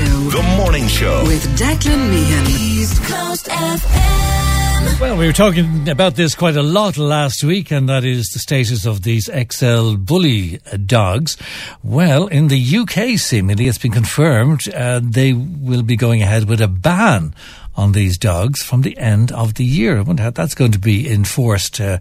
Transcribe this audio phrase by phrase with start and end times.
[0.00, 0.30] Show.
[0.30, 1.24] The Morning Show.
[1.24, 2.46] With Declan Meehan.
[2.46, 4.98] East Coast FM.
[4.98, 8.38] Well, we were talking about this quite a lot last week, and that is the
[8.38, 11.36] status of these XL bully uh, dogs.
[11.82, 16.62] Well, in the UK, seemingly, it's been confirmed uh, they will be going ahead with
[16.62, 17.34] a ban
[17.76, 19.98] on these dogs from the end of the year.
[19.98, 21.80] I wonder how that's going to be enforced.
[21.80, 21.98] Uh,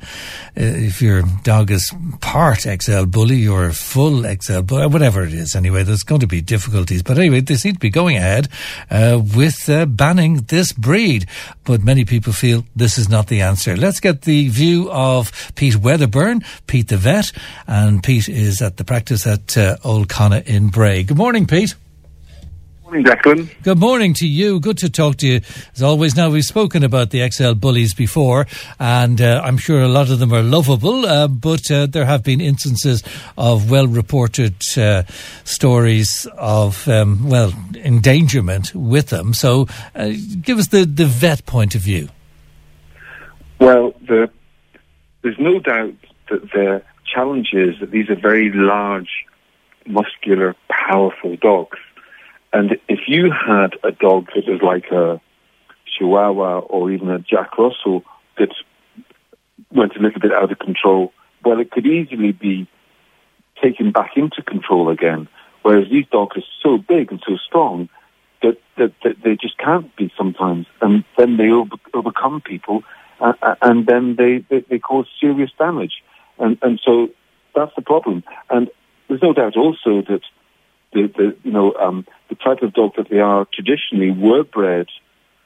[0.58, 5.56] uh if your dog is part XL bully or full XL bully, whatever it is.
[5.56, 7.04] Anyway, there's going to be difficulties.
[7.04, 8.48] But anyway, they seem to be going ahead
[8.90, 11.28] uh, with uh, banning this breed.
[11.64, 13.78] But many people feel this is not the answer.
[13.78, 17.32] Let's get the view of Pete Wedderburn, Pete the vet,
[17.68, 21.04] and Pete is at the practice at uh, Old Connaught in Bray.
[21.04, 21.76] Good morning, Pete
[22.90, 23.50] morning, Declan.
[23.62, 24.60] Good morning to you.
[24.60, 25.42] Good to talk to you.
[25.76, 28.48] As always, now we've spoken about the XL bullies before,
[28.80, 32.24] and uh, I'm sure a lot of them are lovable, uh, but uh, there have
[32.24, 33.04] been instances
[33.38, 35.04] of well reported uh,
[35.44, 39.36] stories of, um, well, endangerment with them.
[39.36, 42.10] So uh, give us the, the vet point of view.
[43.60, 44.32] Well, the,
[45.22, 45.94] there's no doubt
[46.32, 49.10] that the challenge is that these are very large,
[49.86, 51.78] muscular, powerful dogs
[52.52, 55.22] and if you had a dog that was like a
[55.86, 58.04] Chihuahua or even a Jack Russell
[58.38, 58.50] that
[59.72, 62.68] went a little bit out of control, well, it could easily be
[63.62, 65.28] taken back into control again.
[65.62, 67.90] Whereas these dogs are so big and so strong
[68.42, 70.66] that, that, that they just can't be sometimes.
[70.82, 72.84] And then they over, overcome people
[73.20, 76.04] uh, uh and then they, they, they cause serious damage.
[76.38, 77.10] And, and so
[77.54, 78.24] that's the problem.
[78.50, 78.70] And
[79.08, 80.22] there's no doubt also that
[80.94, 84.88] the, the you know um, the type of dog that they are traditionally were bred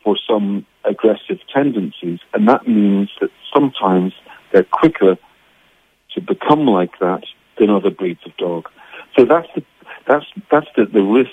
[0.03, 4.13] for some aggressive tendencies, and that means that sometimes
[4.52, 5.17] they're quicker
[6.13, 7.23] to become like that
[7.58, 8.69] than other breeds of dog.
[9.17, 9.63] So that's the
[10.08, 11.30] that's that's the, the risk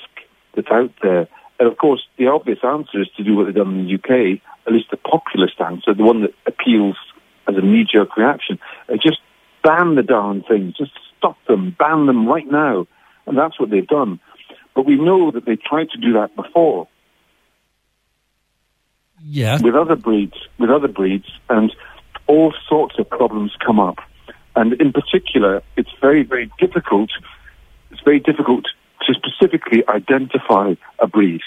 [0.55, 1.28] that's out there.
[1.58, 4.41] And of course, the obvious answer is to do what they've done in the UK,
[4.67, 6.97] at least the populist answer, the one that appeals
[7.46, 8.58] as a knee-jerk reaction.
[9.02, 9.18] Just
[9.62, 10.77] ban the darn things.
[10.77, 11.77] Just stop them.
[11.79, 12.86] Ban them right now.
[13.30, 14.18] And that's what they've done.
[14.74, 16.89] But we know that they tried to do that before.
[19.23, 19.61] Yeah.
[19.63, 21.73] With other breeds, with other breeds, and
[22.27, 23.98] all sorts of problems come up.
[24.57, 27.11] And in particular, it's very, very difficult.
[27.92, 28.64] It's very difficult
[29.07, 31.42] to specifically identify a breed.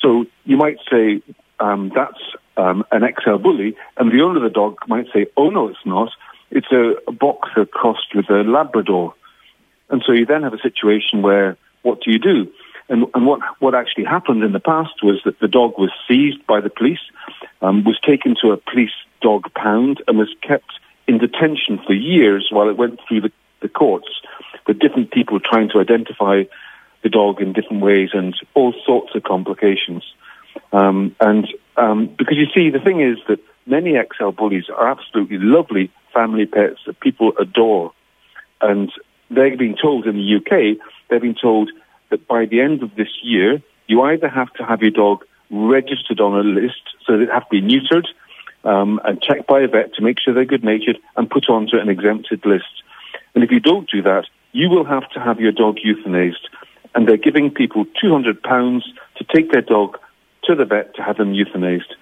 [0.00, 1.20] So you might say
[1.58, 2.22] um, that's
[2.56, 5.84] um, an XL bully, and the owner of the dog might say, "Oh no, it's
[5.84, 6.08] not.
[6.50, 9.12] It's a, a boxer crossed with a Labrador."
[9.90, 12.50] And so you then have a situation where what do you do?
[12.88, 16.44] And, and what, what actually happened in the past was that the dog was seized
[16.46, 17.00] by the police,
[17.62, 18.90] um, was taken to a police
[19.20, 20.72] dog pound, and was kept
[21.06, 24.08] in detention for years while it went through the, the courts
[24.66, 26.44] with different people trying to identify
[27.02, 30.04] the dog in different ways and all sorts of complications.
[30.72, 35.38] Um, and um, because you see, the thing is that many XL bullies are absolutely
[35.38, 37.92] lovely family pets that people adore.
[38.60, 38.92] And
[39.30, 41.70] they're been told in the UK, they've been told
[42.10, 46.20] that by the end of this year, you either have to have your dog registered
[46.20, 48.06] on a list, so they have to be neutered
[48.64, 51.76] um, and checked by a vet to make sure they're good natured and put onto
[51.76, 52.82] an exempted list.
[53.34, 56.48] And if you don't do that, you will have to have your dog euthanized.
[56.94, 58.42] And they're giving people £200
[59.16, 59.98] to take their dog
[60.44, 61.92] to the vet to have them euthanized.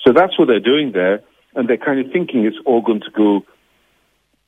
[0.00, 1.22] So that's what they're doing there.
[1.54, 3.44] And they're kind of thinking it's all going to go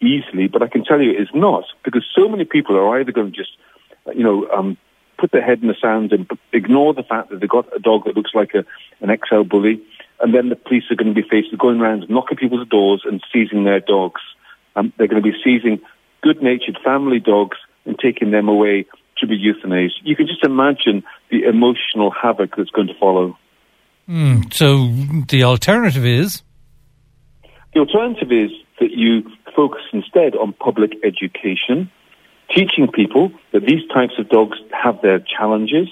[0.03, 3.33] easily, but I can tell you it's not because so many people are either going
[3.33, 3.53] to just,
[4.15, 4.77] you know, um,
[5.19, 8.05] put their head in the sand and ignore the fact that they've got a dog
[8.05, 8.65] that looks like a,
[9.01, 9.81] an XL bully,
[10.21, 13.03] and then the police are going to be faced with going around knocking people's doors
[13.05, 14.21] and seizing their dogs.
[14.75, 15.81] Um, they're going to be seizing
[16.23, 18.87] good-natured family dogs and taking them away
[19.19, 19.93] to be euthanized.
[20.03, 23.39] You can just imagine the emotional havoc that's going to follow.
[24.09, 24.89] Mm, so
[25.29, 26.43] the alternative is?
[27.75, 31.91] The alternative is that you focus instead on public education,
[32.51, 35.89] teaching people that these types of dogs have their challenges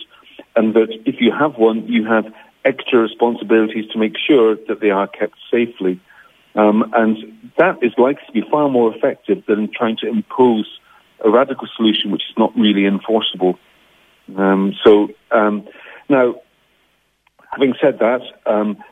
[0.56, 2.32] and that if you have one, you have
[2.64, 6.00] extra responsibilities to make sure that they are kept safely.
[6.54, 10.66] Um, and that is likely to be far more effective than trying to impose
[11.24, 13.58] a radical solution which is not really enforceable.
[14.36, 15.68] Um, so um,
[16.08, 16.40] now,
[17.50, 18.82] having said that, um,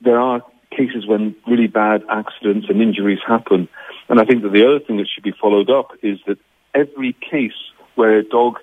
[0.00, 0.42] there are
[0.76, 3.68] cases when really bad accidents and injuries happen.
[4.08, 6.38] And I think that the other thing that should be followed up is that
[6.74, 7.52] every case
[7.94, 8.58] where a dog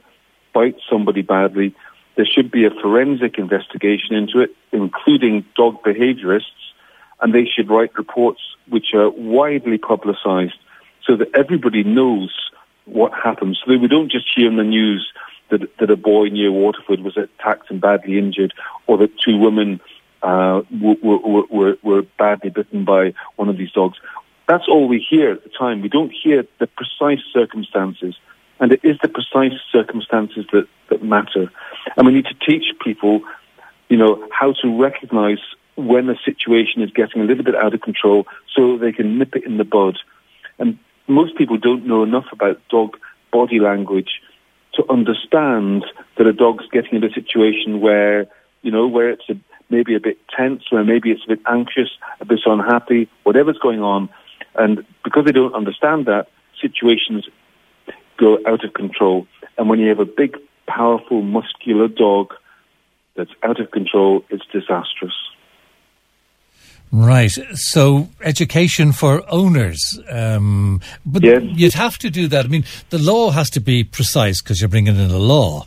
[0.53, 1.75] bites somebody badly,
[2.15, 6.44] there should be a forensic investigation into it, including dog behaviorists,
[7.21, 10.57] and they should write reports which are widely publicized
[11.06, 12.33] so that everybody knows
[12.85, 13.59] what happens.
[13.63, 15.11] So that we don't just hear in the news
[15.50, 18.53] that, that a boy near Waterford was attacked and badly injured,
[18.88, 19.79] or that two women
[20.21, 23.98] uh, were, were, were badly bitten by one of these dogs.
[24.48, 25.81] That's all we hear at the time.
[25.81, 28.16] We don't hear the precise circumstances.
[28.60, 31.51] And it is the precise circumstances that, that matter.
[31.95, 33.21] And we need to teach people,
[33.88, 35.39] you know, how to recognize
[35.75, 39.36] when a situation is getting a little bit out of control so they can nip
[39.36, 39.98] it in the bud.
[40.57, 40.77] And
[41.07, 42.98] most people don't know enough about dog
[43.31, 44.21] body language
[44.74, 45.86] to understand
[46.18, 48.27] that a dog's getting in a situation where,
[48.62, 49.36] you know, where it's a,
[49.69, 51.89] maybe a bit tense, where maybe it's a bit anxious,
[52.19, 54.10] a bit unhappy, whatever's going on.
[54.56, 56.27] And because they don't understand that,
[56.62, 57.27] situations
[58.18, 59.27] go out of control.
[59.57, 60.38] And when you have a big,
[60.68, 62.33] powerful, muscular dog
[63.16, 65.13] that's out of control, it's disastrous.
[66.92, 67.31] Right.
[67.54, 70.00] So education for owners.
[70.10, 71.44] Um, but yes.
[71.44, 72.45] you'd have to do that.
[72.45, 75.66] I mean, the law has to be precise because you're bringing in a law.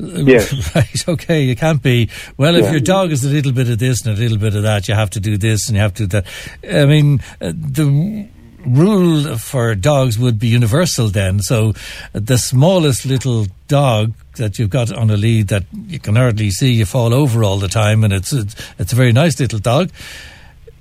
[0.30, 0.74] Yes.
[0.74, 1.08] right.
[1.08, 1.42] Okay.
[1.42, 2.70] You can't be, well, if yeah.
[2.72, 4.94] your dog is a little bit of this and a little bit of that, you
[4.94, 6.26] have to do this and you have to do that.
[6.68, 8.28] I mean, uh, the
[8.66, 11.40] rule for dogs would be universal then.
[11.40, 11.74] So
[12.12, 16.72] the smallest little dog that you've got on a lead that you can hardly see,
[16.72, 19.90] you fall over all the time, and it's it's, it's a very nice little dog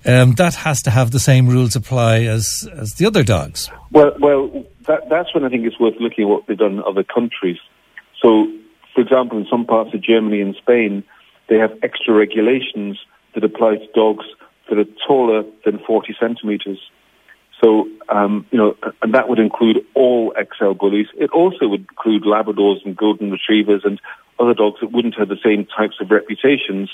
[0.05, 3.69] um, that has to have the same rules apply as, as the other dogs.
[3.91, 6.83] Well, well, that, that's when I think it's worth looking at what they've done in
[6.83, 7.57] other countries.
[8.21, 8.51] So,
[8.99, 11.05] for example, in some parts of Germany and Spain,
[11.47, 12.99] they have extra regulations
[13.33, 14.25] that apply to dogs
[14.67, 16.79] that are taller than 40 centimeters.
[17.63, 21.07] So, um, you know, and that would include all XL bullies.
[21.15, 24.01] It also would include Labradors and Golden Retrievers and
[24.37, 26.89] other dogs that wouldn't have the same types of reputations.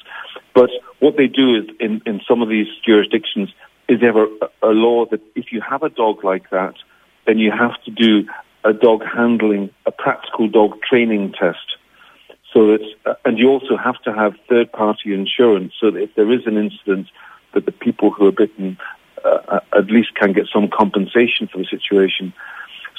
[0.53, 0.69] But
[0.99, 3.49] what they do is, in, in some of these jurisdictions,
[3.89, 4.27] is they have a,
[4.61, 6.75] a law that if you have a dog like that,
[7.25, 8.27] then you have to do
[8.65, 11.77] a dog handling, a practical dog training test.
[12.55, 12.73] So
[13.05, 16.57] uh, and you also have to have third-party insurance, so that if there is an
[16.57, 17.07] incident,
[17.53, 18.77] that the people who are bitten
[19.23, 22.33] uh, uh at least can get some compensation for the situation.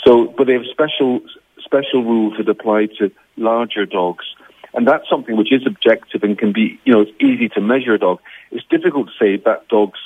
[0.05, 1.21] So, but they have special
[1.65, 4.27] special rules that apply to larger dogs.
[4.75, 7.95] And that's something which is objective and can be, you know, it's easy to measure
[7.95, 8.21] a dog.
[8.51, 9.99] It's difficult to say that dog's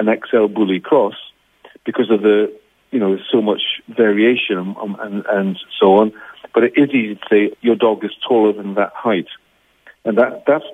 [0.00, 1.14] an XL bully cross
[1.84, 2.52] because of the,
[2.90, 6.12] you know, so much variation and, and, and so on.
[6.54, 9.28] But it is easy to say your dog is taller than that height.
[10.04, 10.64] And that, that's,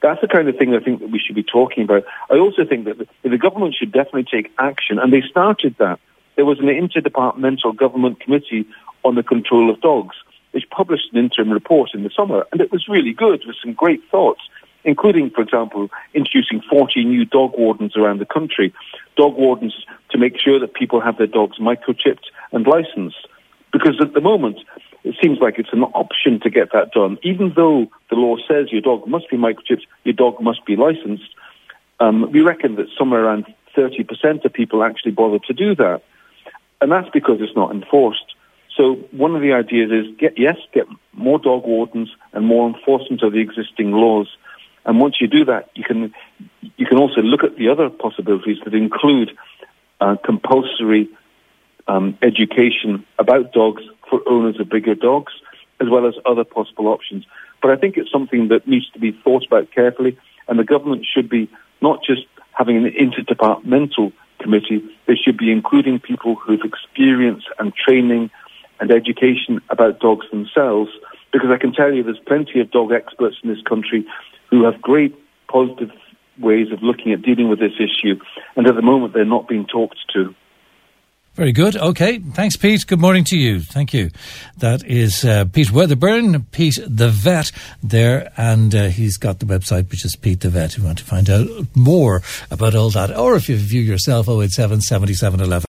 [0.00, 2.04] that's the kind of thing I think that we should be talking about.
[2.30, 5.98] I also think that the, the government should definitely take action, and they started that.
[6.36, 8.66] There was an interdepartmental government committee
[9.04, 10.14] on the control of dogs
[10.52, 13.74] which published an interim report in the summer, and it was really good with some
[13.74, 14.40] great thoughts,
[14.84, 18.72] including, for example, introducing 40 new dog wardens around the country,
[19.16, 19.74] dog wardens
[20.10, 23.28] to make sure that people have their dogs microchipped and licensed.
[23.72, 24.58] Because at the moment,
[25.08, 27.18] it seems like it's an option to get that done.
[27.22, 31.30] Even though the law says your dog must be microchipped, your dog must be licensed,
[31.98, 36.02] um, we reckon that somewhere around 30% of people actually bother to do that.
[36.82, 38.34] And that's because it's not enforced.
[38.76, 43.22] So one of the ideas is get yes, get more dog wardens and more enforcement
[43.22, 44.28] of the existing laws.
[44.84, 46.14] And once you do that, you can
[46.76, 49.36] you can also look at the other possibilities that include
[50.00, 51.08] uh, compulsory
[51.88, 55.32] um, education about dogs for owners of bigger dogs,
[55.80, 57.24] as well as other possible options.
[57.62, 60.18] But I think it's something that needs to be thought about carefully,
[60.48, 61.48] and the government should be
[61.80, 68.30] not just having an interdepartmental committee, they should be including people who've experience and training
[68.80, 70.90] and education about dogs themselves,
[71.32, 74.06] because I can tell you there's plenty of dog experts in this country
[74.50, 75.14] who have great
[75.48, 75.90] positive
[76.38, 78.18] ways of looking at dealing with this issue,
[78.56, 80.34] and at the moment they're not being talked to.
[81.38, 81.76] Very good.
[81.76, 82.18] Okay.
[82.18, 82.84] Thanks, Pete.
[82.84, 83.60] Good morning to you.
[83.60, 84.10] Thank you.
[84.56, 89.88] That is uh, Pete Wedderburn, Pete the Vet there, and uh, he's got the website,
[89.88, 90.72] which is Pete the Vet.
[90.72, 94.28] If you want to find out more about all that, or if you view yourself,
[94.28, 95.48] 087 77 11.